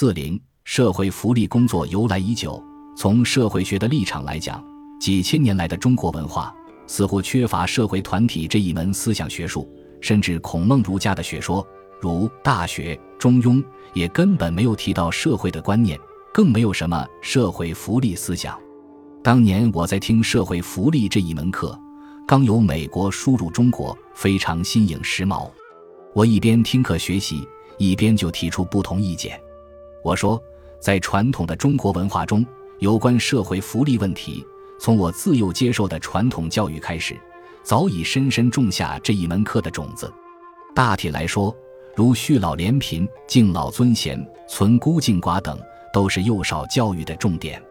[0.00, 2.58] 四零社会福利工作由来已久。
[2.96, 4.64] 从社会学的立场来讲，
[4.98, 6.50] 几千年来的中国文化
[6.86, 9.68] 似乎缺乏社会团体这一门思想学术，
[10.00, 11.62] 甚至孔孟儒家的学说，
[12.00, 13.56] 如《大学》《中庸》
[13.92, 16.00] 也根本没有提到社会的观念，
[16.32, 18.58] 更没有什么社会福利思想。
[19.22, 21.78] 当年我在听社会福利这一门课，
[22.26, 25.50] 刚由美国输入中国，非常新颖时髦。
[26.14, 27.46] 我一边听课学习，
[27.76, 29.38] 一边就提出不同意见。
[30.02, 30.42] 我说，
[30.78, 32.44] 在传统的中国文化中，
[32.78, 34.44] 有关社会福利问题，
[34.78, 37.18] 从我自幼接受的传统教育开始，
[37.62, 40.12] 早已深深种下这一门课的种子。
[40.74, 41.54] 大体来说，
[41.94, 45.58] 如恤老怜贫、敬老尊贤、存孤敬寡等，
[45.92, 47.62] 都是幼少教育的重点。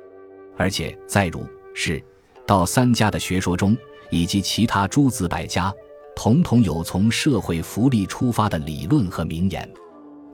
[0.56, 2.04] 而且，在儒、释、
[2.46, 3.76] 道三家的学说中，
[4.12, 5.74] 以及其他诸子百家。
[6.16, 9.72] 统统有从社会福利出发的理论和名言，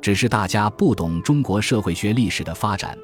[0.05, 2.95] 只是大家不懂中国社会学历史的发展，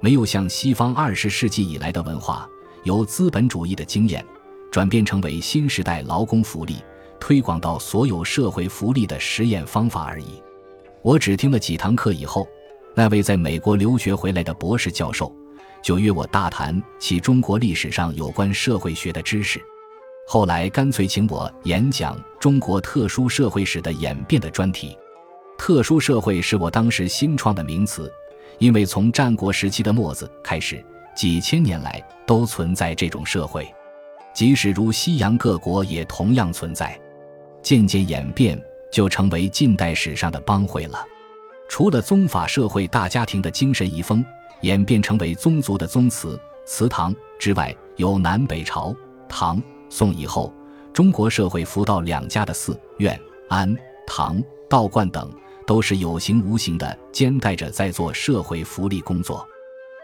[0.00, 2.44] 没有像西方二十世纪以来的文化，
[2.82, 4.26] 由资本主义的经验
[4.68, 6.78] 转变成为新时代劳工福利
[7.20, 10.42] 推广到所有社会福利的实验方法而已。
[11.02, 12.48] 我只听了几堂课以后，
[12.96, 15.32] 那位在美国留学回来的博士教授
[15.80, 19.62] 就约我大谈其中国历史上有关社会学的知识。
[20.26, 24.98] 后来干脆请我演讲中国特殊社会史的演变的专题。
[25.60, 28.10] 特殊社会是我当时新创的名词，
[28.56, 30.82] 因为从战国时期的末子开始，
[31.14, 33.70] 几千年来都存在这种社会，
[34.32, 36.98] 即使如西洋各国也同样存在。
[37.60, 38.58] 渐渐演变，
[38.90, 41.04] 就成为近代史上的帮会了。
[41.68, 44.24] 除了宗法社会大家庭的精神遗风
[44.62, 48.96] 演变成为宗族的宗祠祠堂之外，有南北朝
[49.28, 49.62] 唐。
[49.90, 50.54] 宋以后，
[50.90, 55.30] 中国社会佛道两家的寺院、庵堂、道观等，
[55.70, 59.46] 都是有形无形的兼带着在做社会福利工作。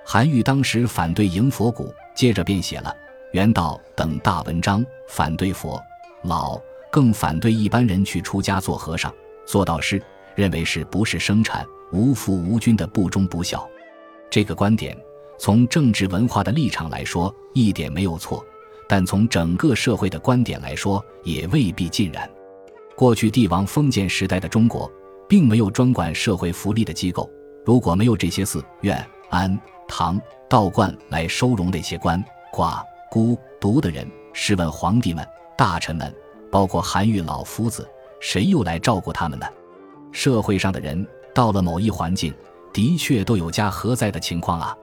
[0.05, 2.91] 韩愈当时反对迎佛骨，接着便写了
[3.33, 5.83] 《原道》等大文章，反对佛
[6.23, 6.57] 老，
[6.89, 9.13] 更反对一般人去出家做和尚、
[9.45, 10.01] 做道士，
[10.37, 13.69] 认为是不是生产无父无君的不忠不孝。
[14.31, 14.97] 这个观点，
[15.37, 18.47] 从政治文化的立场来说，一点没有错。
[18.89, 22.31] 但从整个社会的观点来说，也未必尽然。
[22.95, 24.89] 过去帝王封建时代的中国，
[25.29, 27.31] 并没有专管社会福利的机构。
[27.65, 32.23] 如果没有这些寺院、庵堂、道观来收容那些官
[32.53, 35.27] 寡孤独的人，试问皇帝们、
[35.57, 36.15] 大臣们，
[36.51, 37.89] 包括韩愈老夫子，
[38.21, 39.47] 谁又来照顾他们呢？
[40.13, 42.33] 社会上的人到了某一环境，
[42.73, 44.77] 的确都有家何在的情况啊。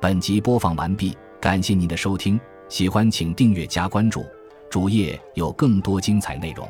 [0.00, 1.16] 本集播放完毕。
[1.40, 4.24] 感谢您的收听，喜欢请订阅加关注，
[4.70, 6.66] 主页有更多精彩内容。